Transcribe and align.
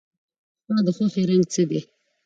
ستا 0.63 0.77
د 0.85 0.89
خوښې 0.95 1.21
رنګ 1.29 1.43
څه 1.53 1.63
دی؟ 1.69 1.79